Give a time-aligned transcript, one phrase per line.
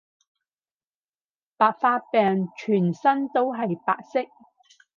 [1.57, 4.27] 白化病全身都係白色